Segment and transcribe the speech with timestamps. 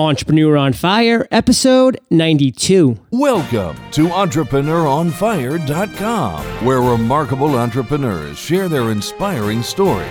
[0.00, 2.96] Entrepreneur on Fire, episode 92.
[3.10, 10.08] Welcome to EntrepreneurOnFire.com, where remarkable entrepreneurs share their inspiring story.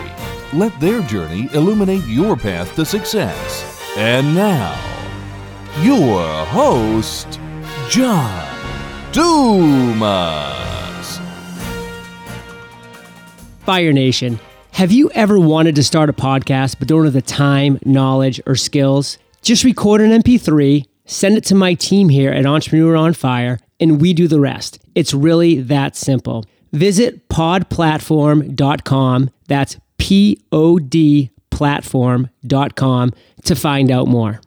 [0.54, 3.66] Let their journey illuminate your path to success.
[3.98, 4.80] And now,
[5.82, 7.40] your host,
[7.90, 8.46] John
[9.12, 11.20] Dumas.
[13.62, 14.40] Fire Nation,
[14.74, 18.56] have you ever wanted to start a podcast but don't have the time, knowledge, or
[18.56, 19.18] skills?
[19.50, 24.00] Just record an MP3, send it to my team here at Entrepreneur on Fire, and
[24.00, 24.78] we do the rest.
[24.94, 26.46] It's really that simple.
[26.72, 29.32] Visit podplatform.com.
[29.48, 33.14] That's P O D platform.com
[33.46, 34.40] to find out more.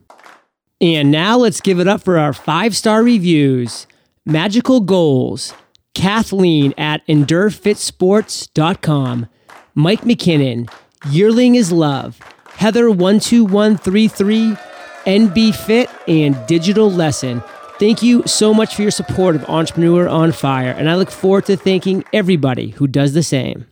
[0.81, 3.89] And now let's give it up for our five star reviews.
[4.25, 5.53] Magical Goals,
[5.95, 9.27] Kathleen at EndureFitSports.com,
[9.75, 10.71] Mike McKinnon,
[11.11, 14.72] Yearling is Love, Heather12133,
[15.05, 17.43] NB Fit, and Digital Lesson.
[17.79, 21.47] Thank you so much for your support of Entrepreneur on Fire, and I look forward
[21.47, 23.67] to thanking everybody who does the same.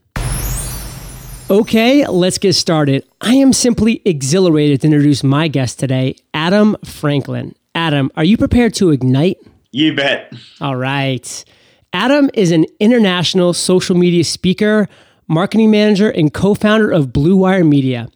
[1.51, 3.05] Okay, let's get started.
[3.21, 7.55] I am simply exhilarated to introduce my guest today, Adam Franklin.
[7.75, 9.39] Adam, are you prepared to ignite?
[9.73, 10.33] You bet.
[10.61, 11.45] All right.
[11.93, 14.89] Adam is an international social media speaker,
[15.27, 18.09] marketing manager, and co founder of Bluewire Media.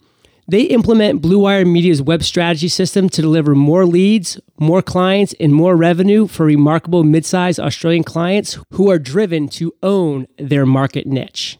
[0.46, 5.74] They implement Bluewire Media's web strategy system to deliver more leads, more clients, and more
[5.74, 11.58] revenue for remarkable mid-sized Australian clients who are driven to own their market niche.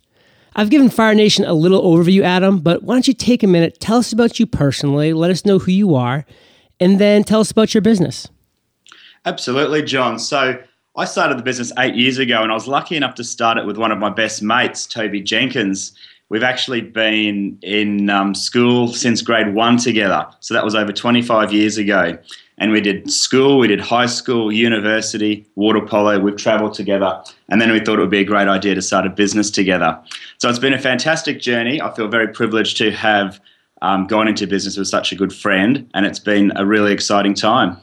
[0.55, 3.81] I've given Fire Nation a little overview, Adam, but why don't you take a minute,
[3.81, 6.27] tell us about you personally, let us know who you are,
[6.79, 8.29] and then tell us about your business.
[9.25, 10.19] Absolutely, John.
[10.19, 10.63] So
[10.97, 13.67] I started the business eight years ago, and I was lucky enough to start it
[13.67, 15.93] with one of my best mates, Toby Jenkins.
[16.31, 20.27] We've actually been in um, school since grade one together.
[20.41, 22.19] So that was over 25 years ago.
[22.59, 26.19] And we did school, we did high school, university, water polo.
[26.21, 27.23] We've traveled together.
[27.49, 30.01] And then we thought it would be a great idea to start a business together.
[30.39, 31.81] So it's been a fantastic journey.
[31.81, 33.41] I feel very privileged to have
[33.83, 35.89] um, gone into business with such a good friend.
[35.95, 37.77] And it's been a really exciting time.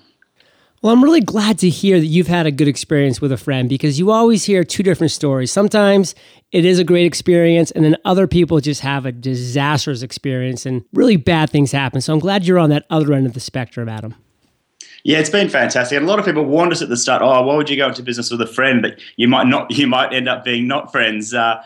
[0.82, 3.70] Well, I'm really glad to hear that you've had a good experience with a friend
[3.70, 5.52] because you always hear two different stories.
[5.52, 6.16] Sometimes
[6.52, 10.84] it is a great experience, and then other people just have a disastrous experience and
[10.92, 12.02] really bad things happen.
[12.02, 14.16] So I'm glad you're on that other end of the spectrum, Adam.
[15.04, 15.96] Yeah, it's been fantastic.
[15.96, 17.88] And a lot of people warned us at the start, oh, why would you go
[17.90, 20.92] into business with a friend But you might not you might end up being not
[20.92, 21.32] friends.
[21.32, 21.64] Uh,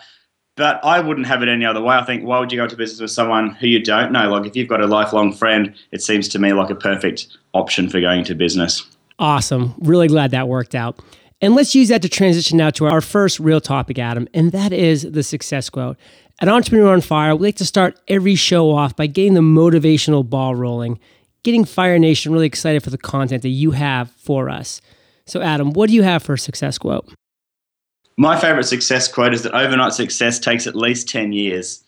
[0.58, 1.96] but I wouldn't have it any other way.
[1.96, 4.30] I think why would you go into business with someone who you don't know?
[4.30, 7.90] Like if you've got a lifelong friend, it seems to me like a perfect option
[7.90, 8.86] for going into business.
[9.18, 9.76] Awesome.
[9.80, 11.00] Really glad that worked out.
[11.42, 14.74] And let's use that to transition now to our first real topic, Adam, and that
[14.74, 15.98] is the success quote.
[16.42, 20.28] At Entrepreneur on Fire, we like to start every show off by getting the motivational
[20.28, 21.00] ball rolling,
[21.44, 24.82] getting Fire Nation really excited for the content that you have for us.
[25.26, 27.10] So, Adam, what do you have for a success quote?
[28.18, 31.84] My favorite success quote is that overnight success takes at least 10 years.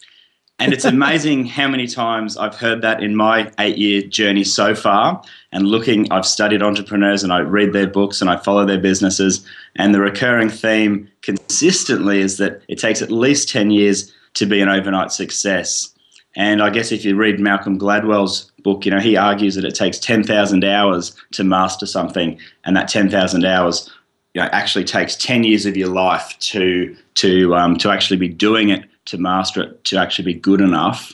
[0.59, 4.73] And it's amazing how many times I've heard that in my eight year journey so
[4.73, 5.21] far.
[5.51, 9.45] And looking, I've studied entrepreneurs and I read their books and I follow their businesses.
[9.75, 14.59] And the recurring theme consistently is that it takes at least 10 years to be
[14.59, 15.93] an overnight success.
[16.35, 19.75] And I guess if you read Malcolm Gladwell's book, you know, he argues that it
[19.75, 22.39] takes 10,000 hours to master something.
[22.65, 23.91] And that 10,000 hours
[24.33, 28.27] you know, actually takes 10 years of your life to, to, um, to actually be
[28.27, 31.13] doing it to master it to actually be good enough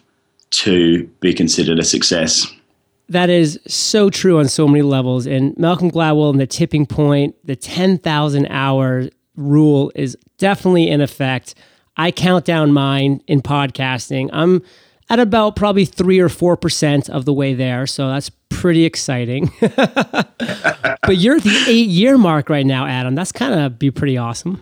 [0.51, 2.47] to be considered a success.
[3.09, 5.25] That is so true on so many levels.
[5.25, 11.55] And Malcolm Gladwell and the tipping point, the 10,000 hour rule is definitely in effect.
[11.97, 14.29] I count down mine in podcasting.
[14.31, 14.63] I'm
[15.09, 17.85] at about probably three or 4% of the way there.
[17.85, 19.51] So that's pretty exciting.
[19.59, 23.15] but you're at the eight year mark right now, Adam.
[23.15, 24.61] That's kind of be pretty awesome.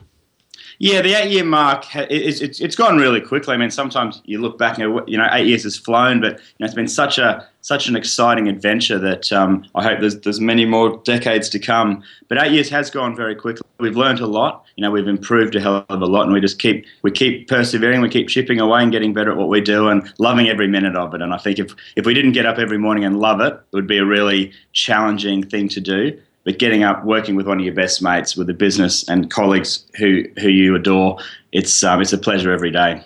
[0.82, 3.54] Yeah, the eight year mark it's, it's, it's gone really quickly.
[3.54, 6.56] I mean, sometimes you look back and you know eight years has flown, but you
[6.60, 10.40] know, it's been such a such an exciting adventure that um, I hope there's there's
[10.40, 12.02] many more decades to come.
[12.30, 13.62] But eight years has gone very quickly.
[13.80, 14.66] We've learned a lot.
[14.76, 17.48] You know, we've improved a hell of a lot, and we just keep we keep
[17.48, 18.02] persevering.
[18.02, 20.96] We keep chipping away and getting better at what we do, and loving every minute
[20.96, 21.22] of it.
[21.22, 23.76] And I think if if we didn't get up every morning and love it, it
[23.76, 27.66] would be a really challenging thing to do but getting up, working with one of
[27.66, 31.18] your best mates, with a business and colleagues who who you adore,
[31.52, 33.04] it's um, it's a pleasure every day.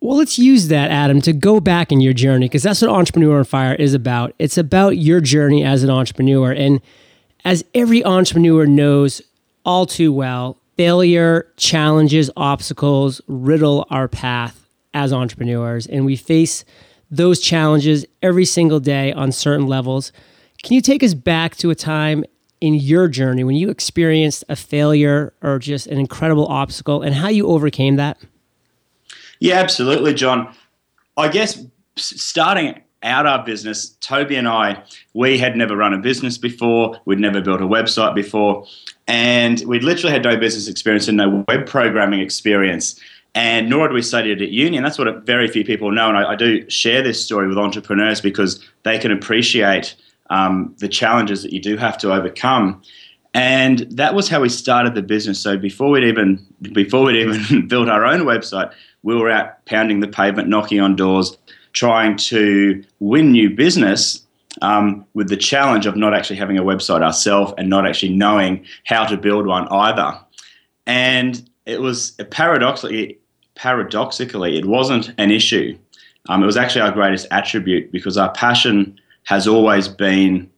[0.00, 3.38] Well, let's use that, Adam, to go back in your journey because that's what Entrepreneur
[3.38, 4.34] on Fire is about.
[4.38, 6.80] It's about your journey as an entrepreneur, and
[7.44, 9.22] as every entrepreneur knows
[9.64, 16.64] all too well, failure, challenges, obstacles riddle our path as entrepreneurs, and we face
[17.10, 20.12] those challenges every single day on certain levels
[20.62, 22.24] Can you take us back to a time
[22.60, 27.28] in your journey when you experienced a failure or just an incredible obstacle and how
[27.28, 28.18] you overcame that?
[29.40, 30.54] Yeah, absolutely, John.
[31.16, 31.62] I guess
[31.96, 36.98] starting out our business, Toby and I, we had never run a business before.
[37.04, 38.66] We'd never built a website before.
[39.06, 42.98] And we'd literally had no business experience and no web programming experience.
[43.34, 44.76] And nor had we studied at uni.
[44.76, 46.08] And that's what very few people know.
[46.08, 49.94] And I, I do share this story with entrepreneurs because they can appreciate
[50.34, 52.82] um, the challenges that you do have to overcome.
[53.34, 55.40] And that was how we started the business.
[55.40, 58.72] So before we'd even before we'd even built our own website,
[59.02, 61.36] we were out pounding the pavement, knocking on doors,
[61.72, 64.24] trying to win new business
[64.62, 68.64] um, with the challenge of not actually having a website ourselves and not actually knowing
[68.84, 70.18] how to build one either.
[70.86, 73.18] And it was paradoxically,
[73.54, 75.78] paradoxically, it wasn't an issue.
[76.28, 80.50] Um, it was actually our greatest attribute because our passion has always been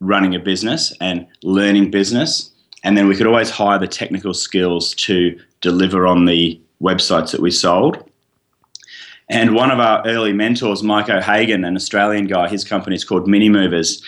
[0.00, 2.50] running a business and learning business.
[2.84, 7.40] And then we could always hire the technical skills to deliver on the websites that
[7.40, 8.08] we sold.
[9.30, 13.26] And one of our early mentors, Mike O'Hagan, an Australian guy, his company is called
[13.26, 14.02] Mini Movers.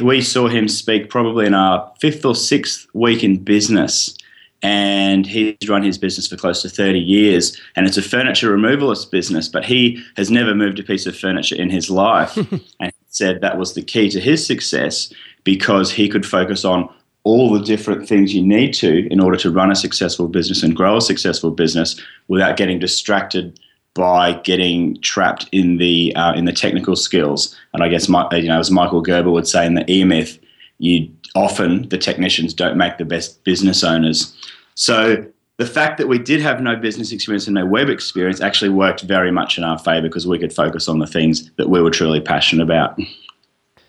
[0.00, 4.16] We saw him speak probably in our fifth or sixth week in business.
[4.62, 7.60] And he's run his business for close to 30 years.
[7.74, 11.56] And it's a furniture removalist business, but he has never moved a piece of furniture
[11.56, 12.36] in his life.
[12.78, 15.12] and said that was the key to his success
[15.44, 16.88] because he could focus on
[17.24, 20.74] all the different things you need to in order to run a successful business and
[20.74, 23.60] grow a successful business without getting distracted
[23.94, 27.56] by getting trapped in the uh, in the technical skills.
[27.74, 30.38] And I guess my, you know, as Michael Gerber would say in the E Myth,
[30.78, 34.34] you often the technicians don't make the best business owners.
[34.74, 35.24] So
[35.58, 39.02] the fact that we did have no business experience and no web experience actually worked
[39.02, 41.90] very much in our favor because we could focus on the things that we were
[41.90, 42.98] truly passionate about.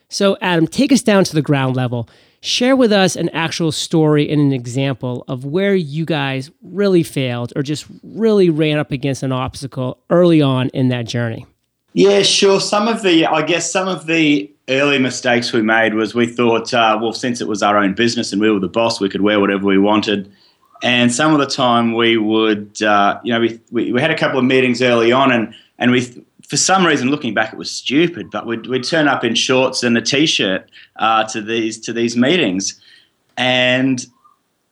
[0.10, 2.07] So, Adam, take us down to the ground level.
[2.42, 7.54] Share with us an actual story and an example of where you guys really failed
[7.56, 11.45] or just really ran up against an obstacle early on in that journey.
[11.94, 12.60] Yeah, sure.
[12.60, 16.74] Some of the, I guess, some of the early mistakes we made was we thought,
[16.74, 19.21] uh, well, since it was our own business and we were the boss, we could
[19.21, 20.31] wear whatever we wanted.
[20.83, 24.18] And some of the time we would, uh, you know, we, we, we, had a
[24.18, 26.01] couple of meetings early on, and, and we,
[26.45, 29.81] for some reason, looking back, it was stupid, but we'd, we'd turn up in shorts
[29.81, 32.81] and a t-shirt uh, to these to these meetings,
[33.38, 34.06] and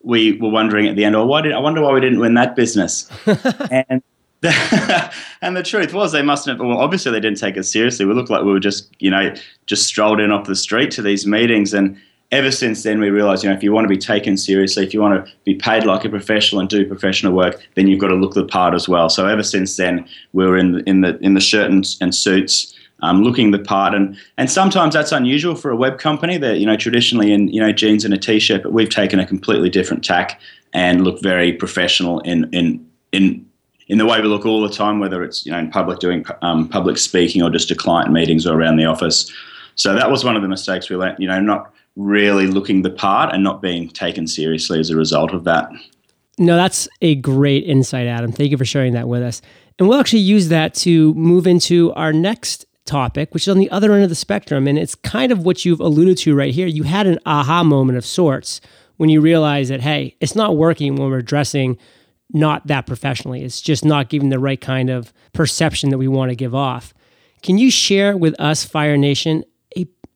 [0.03, 2.33] we were wondering at the end, oh, why did I wonder why we didn't win
[2.33, 3.09] that business?
[3.71, 4.03] and
[4.41, 6.59] the, and the truth was, they must have.
[6.59, 8.05] Well, obviously, they didn't take us seriously.
[8.05, 9.33] We looked like we were just, you know,
[9.65, 11.97] just strolled in off the street to these meetings, and
[12.31, 14.93] ever since then, we realized, you know, if you want to be taken seriously, if
[14.93, 18.07] you want to be paid like a professional and do professional work, then you've got
[18.07, 19.09] to look the part as well.
[19.09, 22.15] So ever since then, we were in the, in the in the shirt and, and
[22.15, 26.59] suits, um, looking the part, and and sometimes that's unusual for a web company that
[26.59, 29.69] you know traditionally in you know jeans and a t-shirt, but we've taken a completely
[29.69, 30.39] different tack
[30.73, 33.45] and look very professional in in in
[33.87, 36.25] in the way we look all the time, whether it's you know in public doing
[36.41, 39.29] um, public speaking or just to client meetings or around the office.
[39.75, 41.17] So that was one of the mistakes we learned.
[41.19, 45.33] You know, not really looking the part and not being taken seriously as a result
[45.33, 45.69] of that.
[46.37, 48.31] No, that's a great insight, Adam.
[48.31, 49.41] Thank you for sharing that with us.
[49.77, 53.69] And we'll actually use that to move into our next topic, which is on the
[53.69, 54.67] other end of the spectrum.
[54.67, 56.67] And it's kind of what you've alluded to right here.
[56.67, 58.61] You had an aha moment of sorts
[58.97, 61.77] when you realize that, hey, it's not working when we're dressing
[62.33, 63.43] not that professionally.
[63.43, 66.93] It's just not giving the right kind of perception that we want to give off.
[67.41, 69.43] Can you share with us, Fire Nation,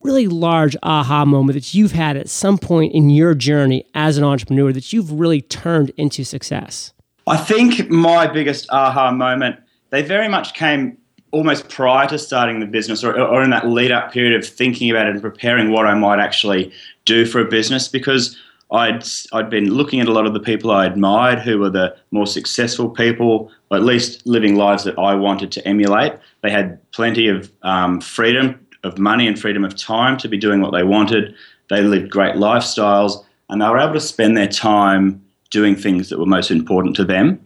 [0.06, 4.24] really large aha moment that you've had at some point in your journey as an
[4.24, 6.94] entrepreneur that you've really turned into success?
[7.28, 9.58] I think my biggest aha moment,
[9.90, 10.98] they very much came
[11.32, 14.90] almost prior to starting the business or, or in that lead up period of thinking
[14.90, 16.72] about it and preparing what I might actually
[17.04, 18.38] do for a business because
[18.72, 21.96] I'd, I'd been looking at a lot of the people I admired who were the
[22.12, 26.14] more successful people, at least living lives that I wanted to emulate.
[26.42, 30.62] They had plenty of um, freedom of money and freedom of time to be doing
[30.62, 31.36] what they wanted.
[31.70, 36.20] They lived great lifestyles and they were able to spend their time doing things that
[36.20, 37.40] were most important to them.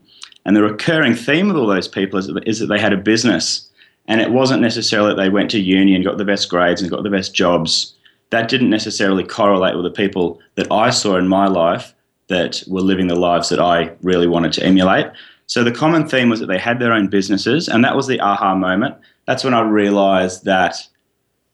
[0.46, 3.70] And the recurring theme of all those people is, is that they had a business.
[4.08, 6.90] And it wasn't necessarily that they went to uni and got the best grades and
[6.90, 7.94] got the best jobs.
[8.32, 11.94] That didn't necessarily correlate with the people that I saw in my life
[12.28, 15.08] that were living the lives that I really wanted to emulate.
[15.48, 18.20] So the common theme was that they had their own businesses, and that was the
[18.20, 18.96] aha moment.
[19.26, 20.88] That's when I realized that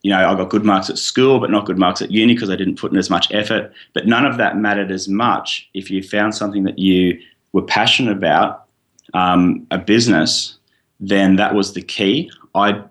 [0.05, 2.51] you know, I got good marks at school, but not good marks at uni because
[2.51, 3.73] I didn't put in as much effort.
[3.93, 7.19] But none of that mattered as much if you found something that you
[7.53, 8.65] were passionate about,
[9.15, 10.59] um, a business,
[10.99, 12.29] then that was the key.
[12.53, 12.83] I,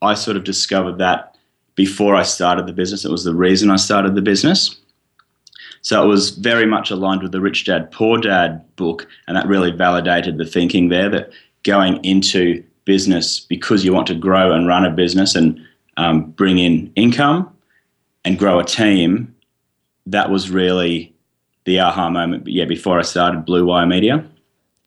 [0.00, 1.36] I sort of discovered that
[1.74, 3.04] before I started the business.
[3.04, 4.76] It was the reason I started the business.
[5.80, 9.48] So it was very much aligned with the Rich Dad Poor Dad book, and that
[9.48, 11.32] really validated the thinking there that
[11.64, 15.60] going into business because you want to grow and run a business and
[15.96, 17.50] um, bring in income
[18.24, 19.34] and grow a team,
[20.06, 21.14] that was really
[21.64, 22.44] the aha moment.
[22.44, 24.24] But yeah, before I started Bluewire Media.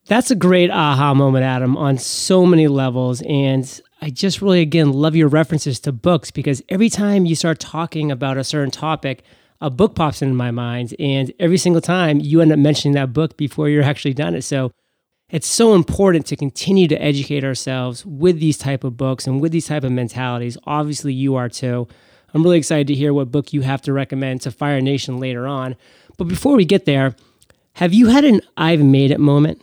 [0.06, 3.22] That's a great aha moment, Adam, on so many levels.
[3.24, 7.60] And I just really, again, love your references to books because every time you start
[7.60, 9.24] talking about a certain topic,
[9.60, 10.96] a book pops into my mind.
[11.00, 14.44] And every single time you end up mentioning that book before you're actually done it.
[14.44, 14.72] So
[15.30, 19.52] it's so important to continue to educate ourselves with these type of books and with
[19.52, 20.58] these type of mentalities.
[20.66, 21.88] Obviously, you are too.
[22.34, 25.46] I'm really excited to hear what book you have to recommend to Fire Nation later
[25.46, 25.76] on.
[26.18, 27.16] But before we get there,
[27.74, 29.62] have you had an I've made it moment?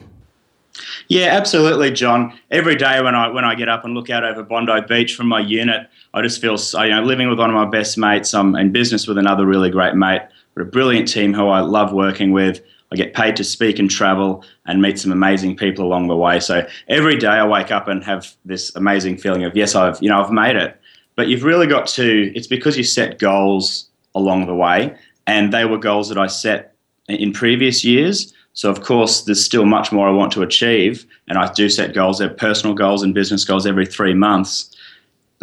[1.08, 2.38] Yeah, absolutely, John.
[2.50, 5.28] Every day when I when I get up and look out over Bondi Beach from
[5.28, 8.34] my unit, I just feel you know living with one of my best mates.
[8.34, 10.22] I'm in business with another really great mate.
[10.54, 12.60] We're a brilliant team who I love working with.
[12.94, 16.38] I get paid to speak and travel and meet some amazing people along the way.
[16.38, 20.08] So every day I wake up and have this amazing feeling of yes, I've you
[20.08, 20.80] know I've made it.
[21.16, 22.32] But you've really got to.
[22.36, 24.96] It's because you set goals along the way,
[25.26, 26.76] and they were goals that I set
[27.08, 28.32] in previous years.
[28.52, 31.94] So, of course, there's still much more I want to achieve, and I do set
[31.94, 34.70] goals, they're personal goals and business goals every three months.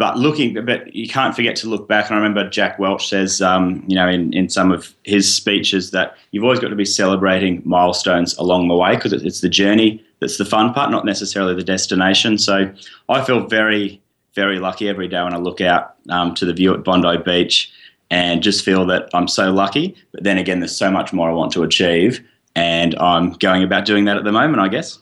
[0.02, 2.06] But looking, but you can't forget to look back.
[2.06, 5.92] And I remember Jack Welch says, um, you know, in, in some of his speeches
[5.92, 10.04] that you've always got to be celebrating milestones along the way because it's the journey
[10.18, 12.36] that's the fun part, not necessarily the destination.
[12.36, 12.68] So
[13.08, 14.02] I feel very,
[14.34, 17.70] very lucky every day when I look out um, to the view at Bondi Beach
[18.10, 19.94] and just feel that I'm so lucky.
[20.10, 23.84] But then again, there's so much more I want to achieve and I'm going about
[23.84, 24.98] doing that at the moment, I guess.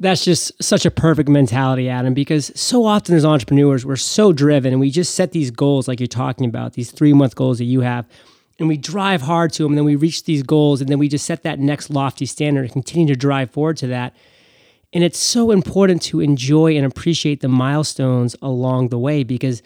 [0.00, 4.72] That's just such a perfect mentality, Adam, because so often as entrepreneurs, we're so driven
[4.72, 7.64] and we just set these goals like you're talking about, these three month goals that
[7.64, 8.08] you have,
[8.58, 11.08] and we drive hard to them, and then we reach these goals, and then we
[11.08, 14.16] just set that next lofty standard and continue to drive forward to that.
[14.92, 19.62] And it's so important to enjoy and appreciate the milestones along the way because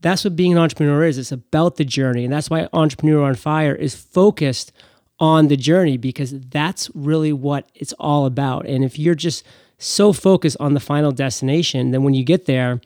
[0.00, 1.18] that's what being an entrepreneur is.
[1.18, 2.24] It's about the journey.
[2.24, 4.70] And that's why Entrepreneur on Fire is focused
[5.18, 8.66] on the journey because that's really what it's all about.
[8.66, 9.44] And if you're just
[9.78, 12.80] so focused on the final destination, then when you get there,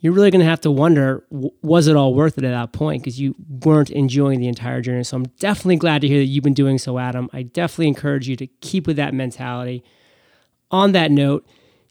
[0.00, 3.02] you're really going to have to wonder was it all worth it at that point
[3.02, 3.34] because you
[3.64, 5.04] weren't enjoying the entire journey.
[5.04, 7.28] So I'm definitely glad to hear that you've been doing so, Adam.
[7.32, 9.84] I definitely encourage you to keep with that mentality.
[10.70, 11.46] On that note,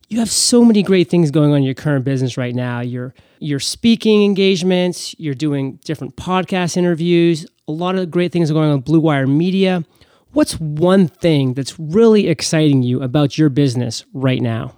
[0.07, 2.79] you have so many great things going on in your current business right now.
[2.79, 8.55] You're you're speaking engagements, you're doing different podcast interviews, a lot of great things are
[8.55, 9.85] going on with Bluewire Media.
[10.31, 14.75] What's one thing that's really exciting you about your business right now?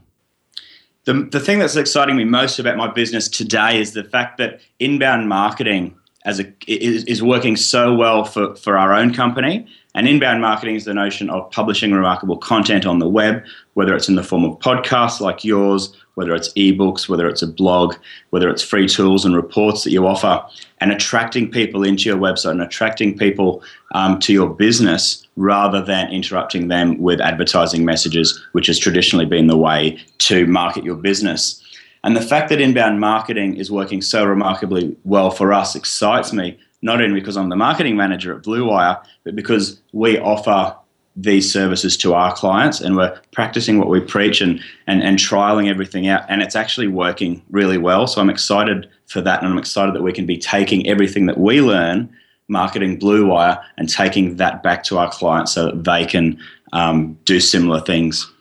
[1.06, 4.62] The, the thing that's exciting me most about my business today is the fact that
[4.80, 9.68] inbound marketing as a, is, is working so well for, for our own company.
[9.94, 13.44] And inbound marketing is the notion of publishing remarkable content on the web,
[13.74, 17.48] whether it's in the form of podcasts like yours, whether it's ebooks, whether it's a
[17.48, 17.96] blog,
[18.30, 20.44] whether it's free tools and reports that you offer,
[20.80, 26.10] and attracting people into your website and attracting people um, to your business rather than
[26.12, 31.62] interrupting them with advertising messages, which has traditionally been the way to market your business.
[32.04, 36.58] And the fact that inbound marketing is working so remarkably well for us excites me,
[36.82, 40.76] not only because I'm the marketing manager at Bluewire, but because we offer
[41.16, 45.70] these services to our clients and we're practicing what we preach and, and, and trialing
[45.70, 46.24] everything out.
[46.30, 48.08] And it's actually working really well.
[48.08, 49.44] So I'm excited for that.
[49.44, 52.10] And I'm excited that we can be taking everything that we learn
[52.48, 56.40] marketing Bluewire and taking that back to our clients so that they can
[56.74, 58.32] um, do similar things.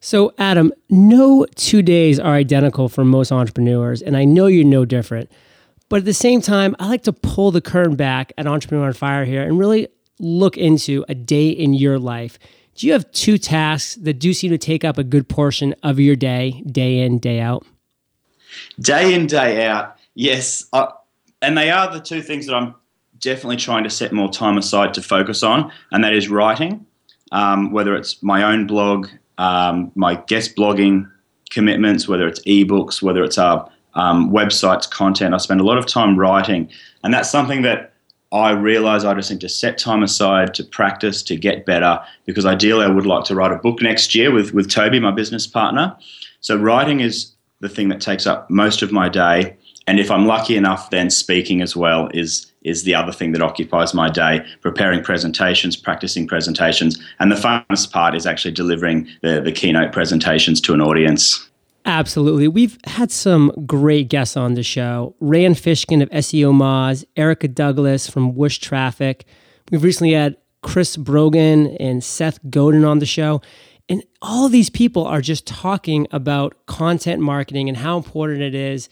[0.00, 4.84] So, Adam, no two days are identical for most entrepreneurs, and I know you're no
[4.84, 5.28] different.
[5.88, 8.92] But at the same time, I like to pull the curtain back at Entrepreneur on
[8.92, 12.38] Fire here and really look into a day in your life,
[12.74, 15.98] do you have two tasks that do seem to take up a good portion of
[15.98, 17.66] your day, day in, day out?
[18.80, 20.66] Day in, day out, yes.
[20.72, 20.86] Uh,
[21.42, 22.74] and they are the two things that I'm
[23.18, 26.86] definitely trying to set more time aside to focus on, and that is writing,
[27.32, 31.10] um, whether it's my own blog, um, my guest blogging
[31.50, 35.34] commitments, whether it's ebooks, whether it's our um, websites, content.
[35.34, 36.70] I spend a lot of time writing,
[37.02, 37.92] and that's something that
[38.30, 42.44] I realize I just need to set time aside to practice, to get better, because
[42.44, 45.46] ideally I would like to write a book next year with, with Toby, my business
[45.46, 45.96] partner.
[46.40, 49.56] So writing is the thing that takes up most of my day.
[49.86, 53.40] And if I'm lucky enough, then speaking as well is is the other thing that
[53.40, 56.98] occupies my day, preparing presentations, practicing presentations.
[57.18, 61.48] And the funnest part is actually delivering the, the keynote presentations to an audience.
[61.84, 62.48] Absolutely.
[62.48, 65.14] We've had some great guests on the show.
[65.20, 69.24] Rand Fishkin of SEO Moz, Erica Douglass from Whoosh Traffic.
[69.70, 73.40] We've recently had Chris Brogan and Seth Godin on the show.
[73.88, 78.90] And all these people are just talking about content marketing and how important it is,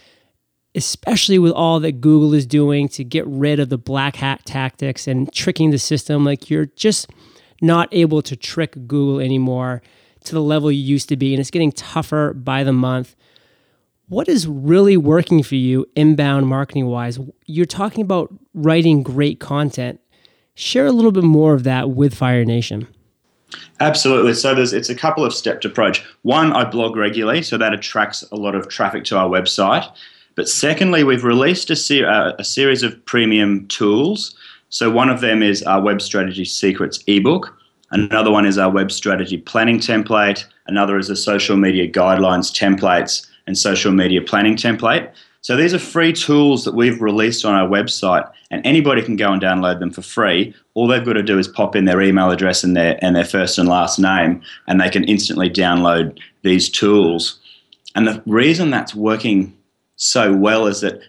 [0.75, 5.07] especially with all that Google is doing to get rid of the black hat tactics
[5.07, 6.25] and tricking the system.
[6.25, 7.11] Like you're just
[7.61, 9.83] not able to trick Google anymore
[10.27, 13.17] to the level you used to be, and it's getting tougher by the month.
[14.09, 17.19] What is really working for you inbound marketing wise?
[17.47, 20.01] You're talking about writing great content.
[20.55, 22.87] Share a little bit more of that with Fire Nation.
[23.81, 24.35] Absolutely.
[24.35, 26.05] So there's it's a couple of stepped approach.
[26.23, 29.91] One, I blog regularly, so that attracts a lot of traffic to our website.
[30.35, 34.37] But secondly, we've released a, ser- uh, a series of premium tools.
[34.69, 37.57] So one of them is our Web Strategy Secrets ebook.
[37.91, 40.45] Another one is our Web Strategy Planning template.
[40.67, 45.13] Another is a social media guidelines templates and social media planning template.
[45.41, 49.33] So these are free tools that we've released on our website, and anybody can go
[49.33, 50.53] and download them for free.
[50.75, 53.25] All they've got to do is pop in their email address and their and their
[53.25, 57.39] first and last name, and they can instantly download these tools.
[57.95, 59.57] And the reason that's working
[59.95, 61.01] so well is that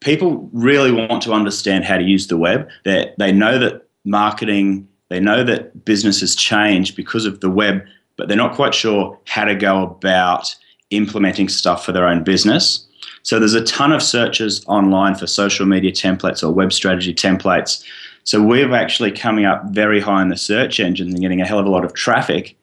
[0.00, 2.68] people really want to understand how to use the web.
[2.84, 7.84] They they know that marketing, they know that business has changed because of the web,
[8.16, 10.54] but they're not quite sure how to go about
[10.90, 12.86] implementing stuff for their own business.
[13.22, 17.84] So there's a ton of searches online for social media templates or web strategy templates.
[18.24, 21.58] So we're actually coming up very high in the search engines and getting a hell
[21.58, 22.56] of a lot of traffic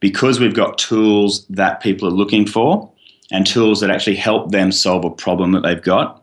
[0.00, 2.90] because we've got tools that people are looking for
[3.30, 6.22] and tools that actually help them solve a problem that they've got.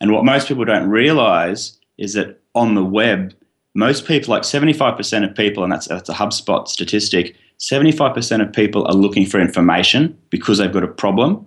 [0.00, 3.32] And what most people don't realize is that on the web,
[3.74, 8.84] most people, like 75% of people, and that's, that's a HubSpot statistic, 75% of people
[8.86, 11.46] are looking for information because they've got a problem.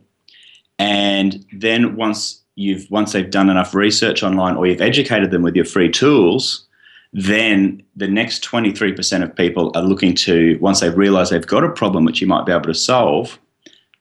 [0.80, 5.56] And then once you've once they've done enough research online or you've educated them with
[5.56, 6.66] your free tools,
[7.12, 11.70] then the next 23% of people are looking to once they've realized they've got a
[11.70, 13.40] problem which you might be able to solve,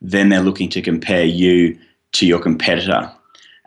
[0.01, 1.79] then they're looking to compare you
[2.13, 3.11] to your competitor.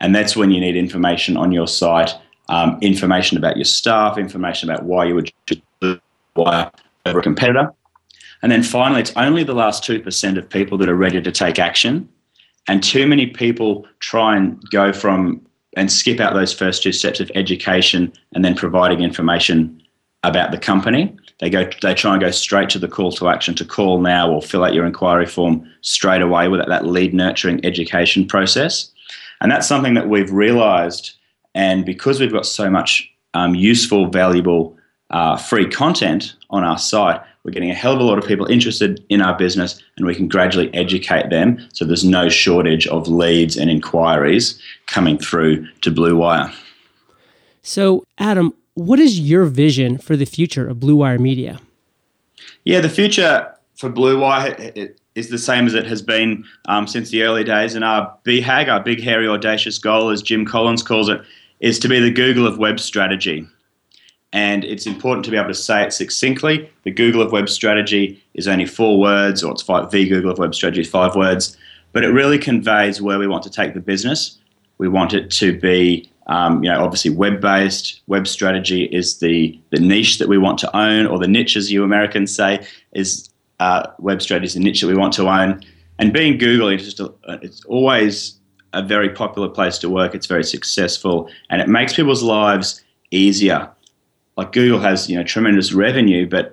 [0.00, 2.14] And that's when you need information on your site,
[2.48, 5.32] um, information about your staff, information about why you would
[6.34, 6.70] why
[7.06, 7.72] over a competitor.
[8.42, 11.58] And then finally, it's only the last 2% of people that are ready to take
[11.58, 12.08] action
[12.68, 15.40] and too many people try and go from
[15.76, 19.82] and skip out those first two steps of education and then providing information
[20.22, 21.16] about the company.
[21.40, 24.30] They go they try and go straight to the call to action to call now
[24.30, 28.90] or fill out your inquiry form straight away with that lead nurturing education process.
[29.40, 31.12] And that's something that we've realized.
[31.58, 34.78] And because we've got so much um, useful, valuable,
[35.10, 38.46] uh, free content on our site, we're getting a hell of a lot of people
[38.46, 43.08] interested in our business, and we can gradually educate them so there's no shortage of
[43.08, 46.54] leads and inquiries coming through to Bluewire.
[47.62, 51.60] So, Adam, what is your vision for the future of Bluewire Media?
[52.62, 57.24] Yeah, the future for Bluewire is the same as it has been um, since the
[57.24, 57.74] early days.
[57.74, 61.20] And our BHAG, our big, hairy, audacious goal, as Jim Collins calls it,
[61.60, 63.46] is to be the Google of web strategy
[64.32, 66.70] and it's important to be able to say it succinctly.
[66.82, 70.38] The Google of Web Strategy is only four words, or it's five, the Google of
[70.38, 71.56] Web Strategy is five words,
[71.92, 74.38] but it really conveys where we want to take the business.
[74.76, 78.02] We want it to be, um, you know, obviously web-based.
[78.06, 81.72] Web strategy is the the niche that we want to own, or the niche, as
[81.72, 85.62] you Americans say, is uh, web strategy is the niche that we want to own.
[85.98, 88.38] And being Google, it's just a, it's always
[88.72, 90.14] a very popular place to work.
[90.14, 93.70] It's very successful, and it makes people's lives easier
[94.38, 96.52] like Google has you know tremendous revenue, but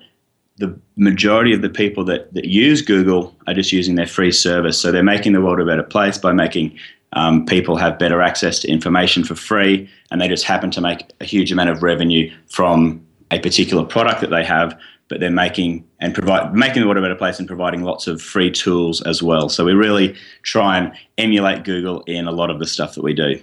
[0.57, 4.79] the majority of the people that, that use Google are just using their free service.
[4.79, 6.77] So they're making the world a better place by making
[7.13, 11.11] um, people have better access to information for free, and they just happen to make
[11.21, 14.77] a huge amount of revenue from a particular product that they have.
[15.07, 18.21] But they're making and provide making the world a better place and providing lots of
[18.21, 19.49] free tools as well.
[19.49, 23.13] So we really try and emulate Google in a lot of the stuff that we
[23.13, 23.39] do.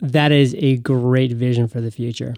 [0.00, 2.34] That is a great vision for the future.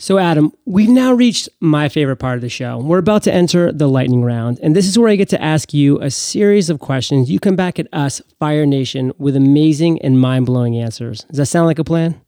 [0.00, 2.78] So, Adam, we've now reached my favorite part of the show.
[2.78, 5.74] We're about to enter the lightning round, and this is where I get to ask
[5.74, 7.30] you a series of questions.
[7.30, 11.24] You come back at us, Fire Nation, with amazing and mind blowing answers.
[11.24, 12.18] Does that sound like a plan?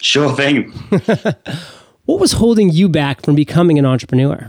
[0.00, 0.70] Sure thing.
[2.04, 4.48] what was holding you back from becoming an entrepreneur?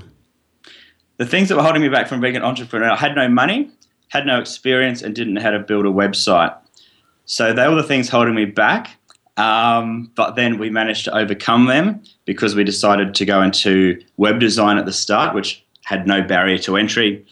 [1.17, 3.71] The things that were holding me back from being an entrepreneur I had no money,
[4.09, 6.55] had no experience, and didn't know how to build a website.
[7.25, 8.97] So, they were the things holding me back.
[9.37, 14.39] Um, but then we managed to overcome them because we decided to go into web
[14.39, 17.25] design at the start, which had no barrier to entry.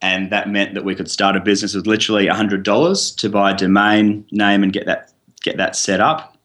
[0.00, 3.56] and that meant that we could start a business with literally $100 to buy a
[3.56, 6.36] domain name and get that get that set up.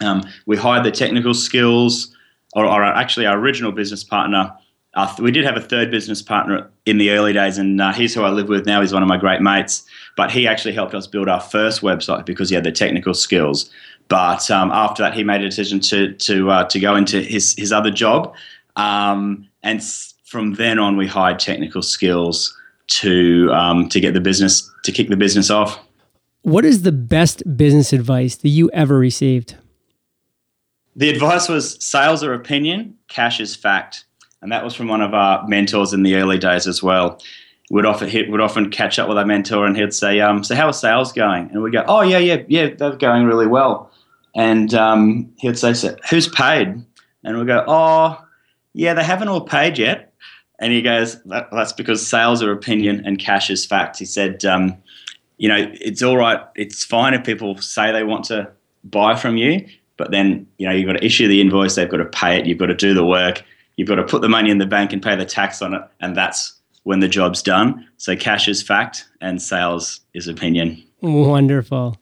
[0.00, 2.14] Um, we hired the technical skills,
[2.54, 4.52] or, or, actually our original business partner.
[4.94, 8.14] Uh, we did have a third business partner in the early days, and uh, he's
[8.14, 8.80] who I live with now.
[8.80, 9.84] He's one of my great mates,
[10.16, 13.70] but he actually helped us build our first website because he had the technical skills.
[14.08, 17.54] But um, after that, he made a decision to to uh, to go into his
[17.56, 18.34] his other job,
[18.74, 19.80] um, and
[20.24, 22.56] from then on, we hired technical skills
[22.88, 25.78] to um, to get the business to kick the business off.
[26.42, 29.56] What is the best business advice that you ever received?
[30.96, 34.04] The advice was sales are opinion, cash is fact,
[34.42, 37.20] and that was from one of our mentors in the early days as well.
[37.70, 40.66] Would often would often catch up with our mentor, and he'd say, um, "So how
[40.66, 43.90] are sales going?" And we'd go, "Oh yeah, yeah, yeah, they're going really well."
[44.34, 46.82] And um, he'd say, so, Who's paid?
[47.24, 48.18] And we'd go, Oh,
[48.72, 50.12] yeah, they haven't all paid yet.
[50.58, 53.98] And he goes, that, That's because sales are opinion and cash is fact.
[53.98, 54.76] He said, um,
[55.38, 56.40] You know, it's all right.
[56.54, 58.50] It's fine if people say they want to
[58.84, 61.98] buy from you, but then, you know, you've got to issue the invoice, they've got
[61.98, 63.44] to pay it, you've got to do the work,
[63.80, 65.80] you've got to put the money in the bank and pay the tax on it.
[66.00, 67.88] And that's when the job's done.
[67.96, 70.84] So cash is fact and sales is opinion.
[71.00, 71.96] Wonderful.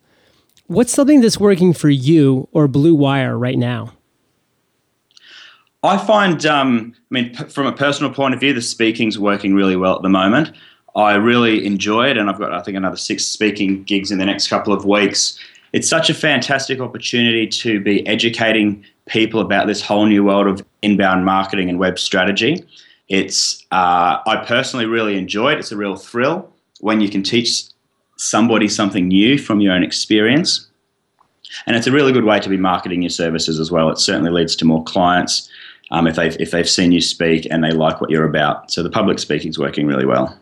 [0.66, 3.92] What's something that's working for you or Bluewire right now?
[5.84, 9.54] I find, um, I mean, p- from a personal point of view, the speaking's working
[9.54, 10.50] really well at the moment.
[10.96, 14.26] I really enjoy it, and I've got, I think, another six speaking gigs in the
[14.26, 15.38] next couple of weeks.
[15.72, 20.64] It's such a fantastic opportunity to be educating people about this whole new world of
[20.82, 22.64] inbound marketing and web strategy.
[23.08, 25.58] It's, uh, I personally really enjoy it.
[25.58, 27.64] It's a real thrill when you can teach
[28.16, 30.66] somebody something new from your own experience.
[31.66, 33.88] And it's a really good way to be marketing your services as well.
[33.90, 35.48] It certainly leads to more clients
[35.90, 38.70] um, if, they've, if they've seen you speak and they like what you're about.
[38.70, 40.38] So the public speaking is working really well.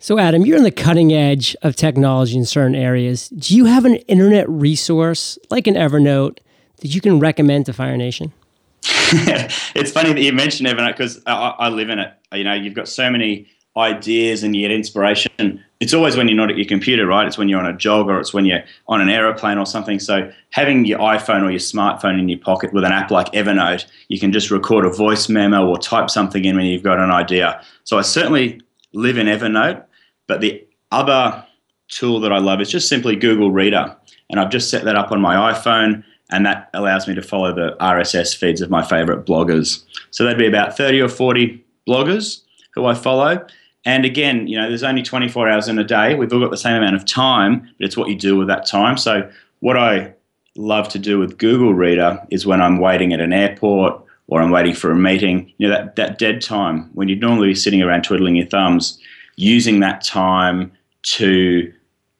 [0.00, 3.28] So, Adam, you're on the cutting edge of technology in certain areas.
[3.30, 6.38] Do you have an internet resource like an Evernote
[6.80, 8.32] that you can recommend to Fire Nation?
[8.84, 12.12] it's funny that you mentioned Evernote because I, I live in it.
[12.32, 15.64] You know, you've got so many ideas and you get inspiration.
[15.80, 17.26] It's always when you're not at your computer, right?
[17.26, 19.98] It's when you're on a jog or it's when you're on an aeroplane or something.
[19.98, 23.84] So having your iPhone or your smartphone in your pocket with an app like Evernote,
[24.06, 27.10] you can just record a voice memo or type something in when you've got an
[27.10, 27.60] idea.
[27.82, 28.60] So I certainly
[28.92, 29.84] live in Evernote,
[30.28, 31.44] but the other
[31.88, 33.96] tool that I love is just simply Google Reader.
[34.30, 37.54] And I've just set that up on my iPhone and that allows me to follow
[37.54, 39.84] the RSS feeds of my favorite bloggers.
[40.10, 42.42] So that'd be about 30 or 40 bloggers
[42.74, 43.44] who I follow.
[43.84, 46.14] And again, you know, there's only 24 hours in a day.
[46.14, 48.66] We've all got the same amount of time, but it's what you do with that
[48.66, 48.98] time.
[48.98, 50.12] So, what I
[50.56, 54.50] love to do with Google Reader is when I'm waiting at an airport or I'm
[54.50, 57.82] waiting for a meeting, you know, that, that dead time when you'd normally be sitting
[57.82, 59.00] around twiddling your thumbs,
[59.38, 60.72] using that time
[61.02, 61.72] to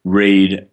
[0.04, 0.66] read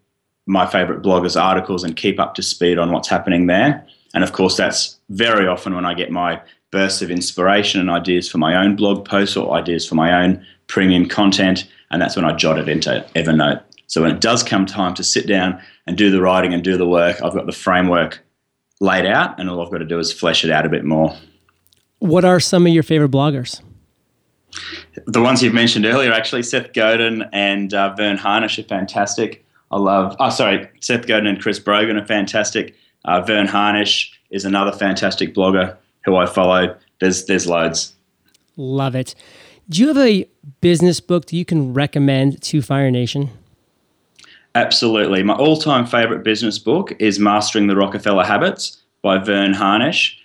[0.45, 3.85] my favorite bloggers' articles and keep up to speed on what's happening there.
[4.13, 8.29] And of course, that's very often when I get my bursts of inspiration and ideas
[8.29, 12.25] for my own blog posts or ideas for my own premium content, and that's when
[12.25, 13.63] I jot it into Evernote.
[13.87, 16.77] So when it does come time to sit down and do the writing and do
[16.77, 18.23] the work, I've got the framework
[18.81, 21.15] laid out, and all I've got to do is flesh it out a bit more.
[21.99, 23.61] What are some of your favorite bloggers?
[25.05, 29.45] The ones you've mentioned earlier, actually, Seth Godin and uh, Verne Harnish are fantastic.
[29.71, 32.75] I love, oh, sorry, Seth Godin and Chris Brogan are fantastic.
[33.03, 36.75] Uh, Verne Harnish is another fantastic blogger who I follow.
[36.99, 37.93] There's, there's loads.
[38.57, 39.15] Love it.
[39.67, 40.27] Do you have a
[40.61, 43.31] business book that you can recommend to Fire Nation?
[44.53, 45.23] Absolutely.
[45.23, 50.21] My all time favorite business book is Mastering the Rockefeller Habits by Verne Harnish.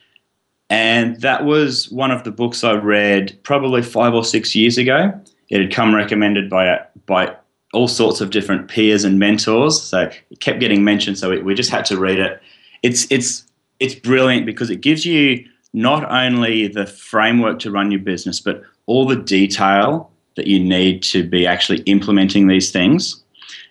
[0.71, 5.13] And that was one of the books I read probably five or six years ago.
[5.49, 7.35] It had come recommended by, by
[7.73, 9.83] all sorts of different peers and mentors.
[9.83, 11.19] So it kept getting mentioned.
[11.19, 12.41] So we, we just had to read it.
[12.83, 13.45] It's, it's,
[13.81, 18.63] it's brilliant because it gives you not only the framework to run your business, but
[18.87, 23.23] all the detail that you need to be actually implementing these things.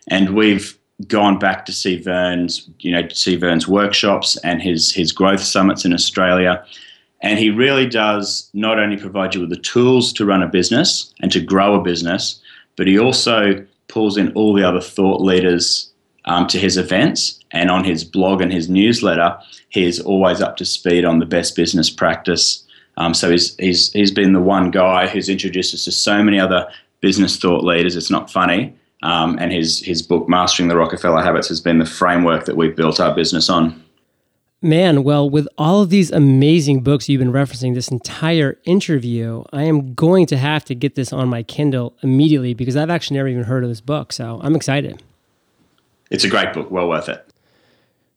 [0.10, 5.12] And we've gone back to see Verne's, you know, see Verne's workshops and his his
[5.12, 6.64] growth summits in Australia.
[7.22, 11.14] And he really does not only provide you with the tools to run a business
[11.22, 12.40] and to grow a business,
[12.78, 15.92] but he also pulls in all the other thought leaders
[16.26, 17.40] um, to his events.
[17.52, 19.38] And on his blog and his newsletter,
[19.70, 22.64] he is always up to speed on the best business practice
[23.00, 26.40] um, so he's, he's, he's been the one guy who's introduced us to so many
[26.40, 26.68] other
[27.00, 27.96] business thought leaders.
[27.96, 28.76] It's not funny.
[29.02, 32.76] Um, and his, his book, Mastering the Rockefeller Habits, has been the framework that we've
[32.76, 33.82] built our business on.
[34.62, 39.64] Man, well, with all of these amazing books you've been referencing this entire interview, I
[39.64, 43.30] am going to have to get this on my Kindle immediately because I've actually never
[43.30, 44.12] even heard of this book.
[44.12, 45.02] So I'm excited.
[46.12, 47.26] It's a great book, well worth it.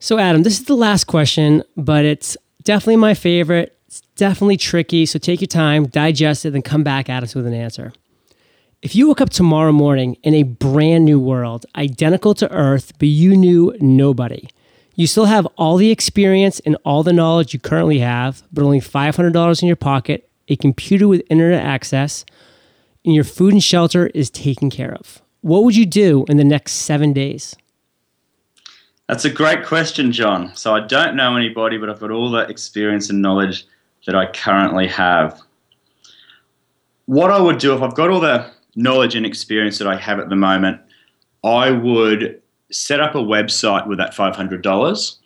[0.01, 3.79] So, Adam, this is the last question, but it's definitely my favorite.
[3.87, 5.07] It's definitely tricky.
[5.07, 7.93] So take your time, digest it, then come back at us with an answer.
[8.81, 13.07] If you woke up tomorrow morning in a brand new world, identical to Earth, but
[13.07, 14.49] you knew nobody,
[14.95, 18.81] you still have all the experience and all the knowledge you currently have, but only
[18.81, 22.25] $500 in your pocket, a computer with internet access,
[23.05, 25.23] and your food and shelter is taken care of.
[25.41, 27.57] What would you do in the next seven days?
[29.09, 30.55] That's a great question, John.
[30.55, 33.67] So I don't know anybody, but I've got all the experience and knowledge
[34.07, 35.41] that I currently have.
[37.07, 40.19] What I would do if I've got all the knowledge and experience that I have
[40.19, 40.81] at the moment,
[41.45, 42.41] I would
[42.73, 45.17] set up a website with that $500.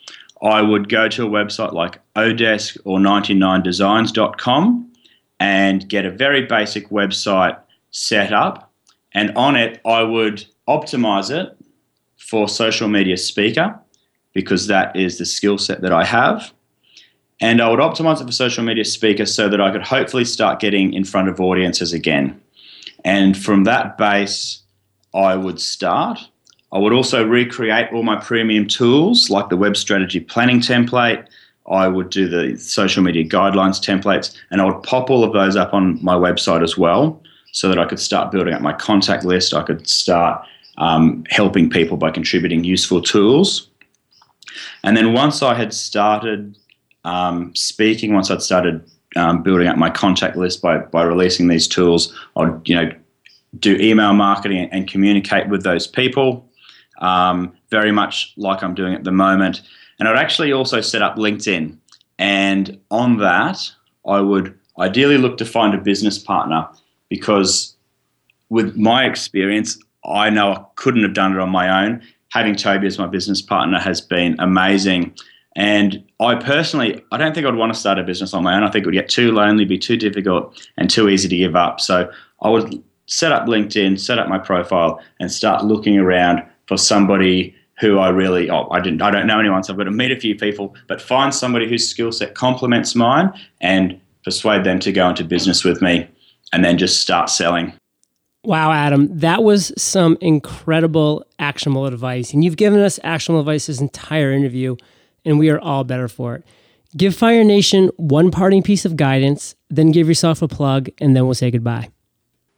[0.43, 4.93] I would go to a website like Odesk or 99designs.com
[5.41, 7.59] and get a very basic website
[7.91, 8.73] set up.
[9.13, 11.57] And on it, I would optimize it
[12.17, 13.79] for social media speaker
[14.35, 16.53] because that is the skill set that I have.
[17.41, 20.61] And I would optimize it for social media speaker so that I could hopefully start
[20.61, 22.41] getting in front of audiences again.
[23.05, 24.63] And from that base,
[25.15, 26.19] I would start.
[26.77, 31.27] I would also recreate all my premium tools like the web strategy planning template.
[31.67, 35.57] I would do the social media guidelines templates, and I would pop all of those
[35.57, 39.25] up on my website as well so that I could start building up my contact
[39.25, 39.55] list.
[39.55, 43.71] I could start um, helping people by contributing useful tools.
[44.85, 46.59] And then once I had started
[47.07, 48.87] um, speaking, once I'd started
[49.17, 52.93] um, building up my contact list by, by releasing these tools, I'd you know
[53.59, 56.46] do email marketing and communicate with those people
[56.99, 59.63] um, very much like I'm doing at the moment.
[59.99, 61.77] And I'd actually also set up LinkedIn.
[62.19, 63.59] And on that,
[64.07, 66.69] I would ideally look to find a business partner
[67.09, 67.75] because,
[68.49, 72.03] with my experience, I know I couldn't have done it on my own.
[72.33, 75.15] Having Toby as my business partner has been amazing.
[75.57, 78.63] And I personally, I don't think I'd want to start a business on my own.
[78.63, 81.57] I think it would get too lonely, be too difficult, and too easy to give
[81.57, 81.81] up.
[81.81, 82.11] So
[82.43, 87.55] I would set up LinkedIn, set up my profile, and start looking around for somebody
[87.79, 90.13] who I really oh, I didn't I don't know anyone, so I've got to meet
[90.13, 94.93] a few people, but find somebody whose skill set complements mine and persuade them to
[94.93, 96.09] go into business with me
[96.53, 97.73] and then just start selling.
[98.45, 102.33] Wow, Adam, that was some incredible actionable advice.
[102.33, 104.77] And you've given us actionable advice this entire interview,
[105.25, 106.45] and we are all better for it.
[106.97, 111.25] Give Fire Nation one parting piece of guidance, then give yourself a plug, and then
[111.25, 111.89] we'll say goodbye.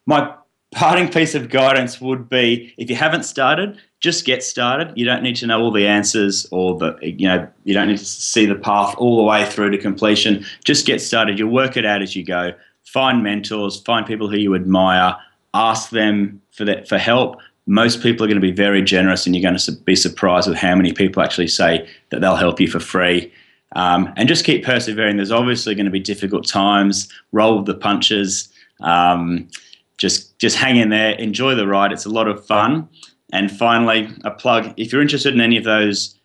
[0.04, 0.34] My
[0.72, 4.92] parting piece of guidance would be if you haven't started, just get started.
[4.96, 7.98] You don't need to know all the answers or the you know you don't need
[7.98, 10.44] to see the path all the way through to completion.
[10.64, 11.38] Just get started.
[11.38, 12.52] You'll work it out as you go.
[12.84, 15.16] Find mentors, find people who you admire,
[15.52, 17.36] ask them for that for help.
[17.66, 20.56] Most people are going to be very generous, and you're going to be surprised with
[20.56, 23.30] how many people actually say that they'll help you for free.
[23.76, 25.16] Um, and just keep persevering.
[25.16, 27.12] There's obviously going to be difficult times.
[27.32, 28.48] Roll with the punches.
[28.80, 29.48] Um,
[29.98, 31.92] just just hang in there, enjoy the ride.
[31.92, 32.88] It's a lot of fun.
[33.32, 36.18] And finally, a plug if you're interested in any of those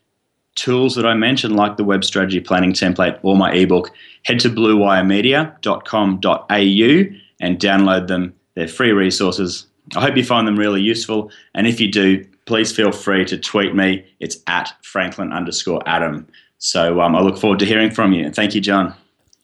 [0.54, 3.90] tools that I mentioned, like the web strategy planning template or my ebook,
[4.24, 8.34] head to bluewiremedia.com.au and download them.
[8.54, 9.66] They're free resources.
[9.96, 11.30] I hope you find them really useful.
[11.54, 14.04] And if you do, please feel free to tweet me.
[14.20, 16.26] It's at Franklin underscore Adam.
[16.58, 18.30] So um, I look forward to hearing from you.
[18.30, 18.94] Thank you, John.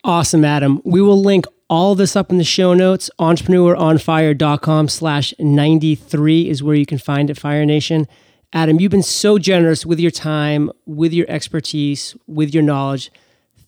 [0.03, 0.81] Awesome, Adam.
[0.83, 3.09] We will link all this up in the show notes.
[3.17, 8.07] Entrepreneuronfire.com slash 93 is where you can find it, Fire Nation.
[8.51, 13.09] Adam, you've been so generous with your time, with your expertise, with your knowledge.